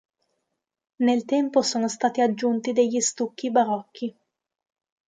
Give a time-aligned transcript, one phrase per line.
[0.95, 4.15] Nel tempo sono stati aggiunti degli stucchi barocchi.